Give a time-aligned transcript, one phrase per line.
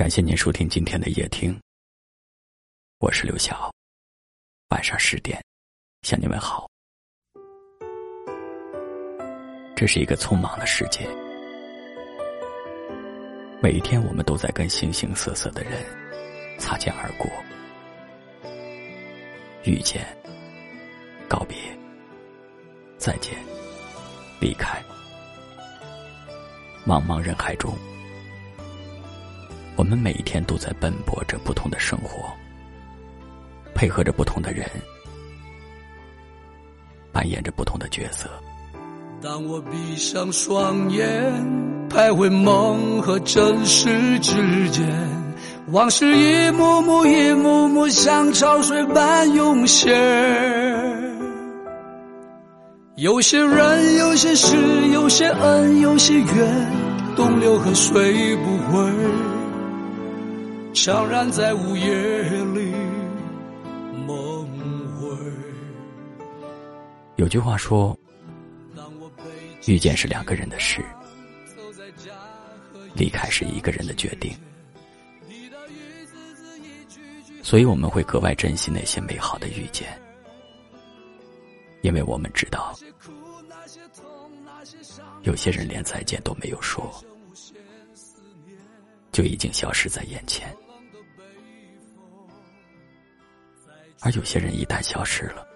[0.00, 1.54] 感谢您收听今天的夜听，
[3.00, 3.70] 我是刘晓。
[4.70, 5.38] 晚上十点，
[6.00, 6.66] 向你们好。
[9.76, 11.06] 这是一个匆忙的世界，
[13.62, 15.84] 每一天我们都在跟形形色色的人
[16.58, 17.30] 擦肩而过，
[19.64, 20.02] 遇见、
[21.28, 21.58] 告别、
[22.96, 23.34] 再见、
[24.40, 24.82] 离开。
[26.86, 27.76] 茫茫人海中，
[29.80, 32.30] 我们每一天都在奔波着不同的生活，
[33.74, 34.68] 配合着不同的人，
[37.10, 38.28] 扮演着不同的角色。
[39.22, 41.08] 当我闭上双眼，
[41.88, 44.86] 徘徊梦和真实之间，
[45.68, 49.88] 往事一幕幕、一幕幕像潮水般涌现。
[52.96, 54.58] 有些人，有些事，
[54.92, 58.92] 有些恩，有些怨，东流河水不回，
[60.72, 62.22] 悄然在午夜
[62.54, 62.72] 里
[64.06, 64.48] 梦
[64.98, 65.16] 回。
[67.16, 67.96] 有句话说。
[69.66, 70.82] 遇见是两个人的事，
[72.94, 74.34] 离开是一个人的决定，
[77.42, 79.86] 所以我们会格外珍惜那些美好的遇见，
[81.82, 82.74] 因为我们知道，
[85.22, 86.90] 有些人连再见都没有说，
[89.20, 90.48] 就已经消失在眼前，
[94.00, 95.46] 而有些人一旦消失了。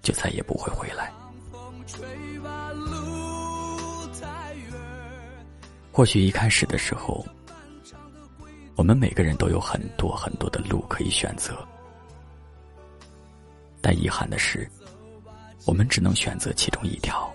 [0.00, 1.12] 就再也不会回来。
[5.90, 7.26] 或许一开始的时候，
[8.76, 11.66] 我们每个人都有很多很多的路可以选择，
[13.82, 14.70] 但遗憾的是，
[15.66, 17.33] 我们只能选择其中一条。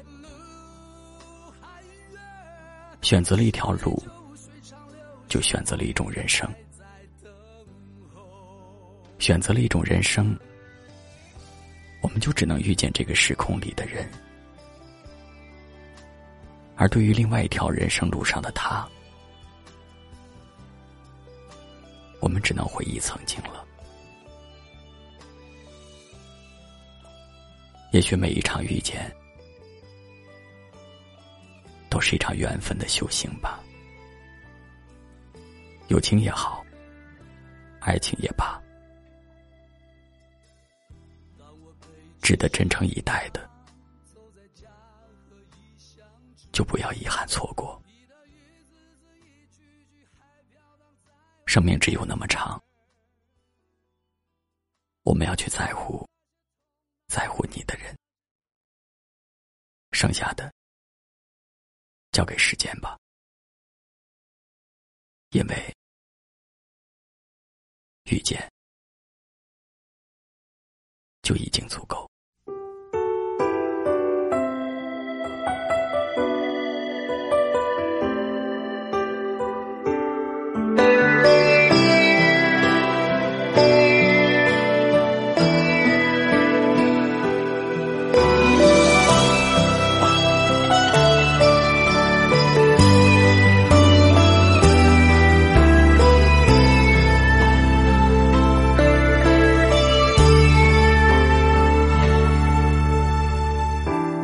[3.09, 3.99] 选择了一条路，
[5.27, 6.47] 就选择了一种人生。
[9.17, 10.38] 选择了一种人生。
[12.03, 14.08] 我们就只能遇见这个时空里的人，
[16.75, 18.87] 而对于另外一条人生路上的他，
[22.19, 23.65] 我们只能回忆曾经了。
[27.92, 29.11] 也许每一场遇见，
[31.99, 33.60] 是一场缘分的修行吧。
[35.87, 36.64] 友情也好，
[37.82, 38.61] 爱情也罢。
[42.21, 43.49] 值得真诚以待的，
[46.52, 47.82] 就不要遗憾错过。
[51.48, 52.61] 生命只有那么长，
[55.02, 56.08] 我们要去在乎
[57.08, 57.98] 在乎你的人，
[59.92, 60.54] 剩下的
[62.11, 62.97] 交给时间吧，
[65.30, 65.75] 因为
[68.05, 68.52] 遇见
[71.21, 72.08] 就已经足够。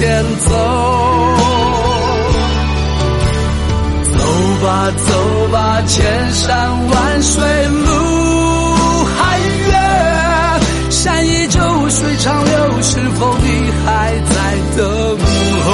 [0.00, 0.48] 前走。
[4.12, 4.18] 走
[4.62, 6.48] 吧，走吧，千山
[6.88, 9.72] 万水路还远，
[10.90, 11.60] 山依旧，
[11.90, 13.88] 水长流，是否你还
[14.24, 14.88] 在等
[15.64, 15.68] 候？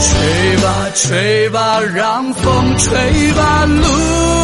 [0.00, 4.39] 吹吧，吹吧，让风吹吧，路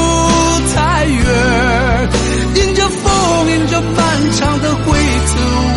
[4.38, 4.98] 长的归
[5.28, 5.32] 途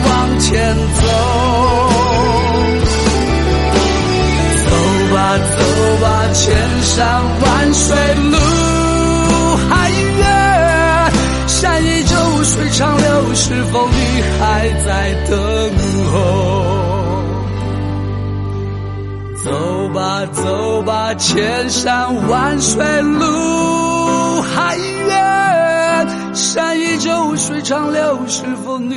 [0.09, 1.01] 往前走。
[4.65, 4.69] 走
[5.13, 5.17] 吧，
[5.57, 5.59] 走
[6.01, 6.43] 吧，千
[6.83, 6.97] 山
[7.41, 7.87] 万水
[8.31, 8.37] 路
[9.69, 10.21] 还远，
[11.47, 12.13] 山依旧，
[12.43, 13.95] 水长流，是否你
[14.39, 14.87] 还在
[15.29, 15.31] 等
[16.11, 16.15] 候？
[19.43, 19.47] 走
[19.93, 25.08] 吧，走吧，千山万水路还远，
[26.39, 28.95] 山依旧，水长流，是否你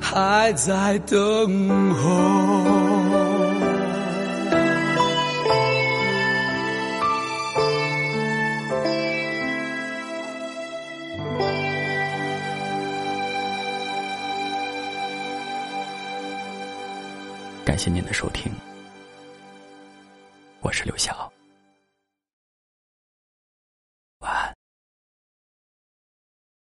[0.00, 2.72] 还在等候？
[17.62, 18.50] 感谢您的收听，
[20.62, 21.30] 我是刘晓。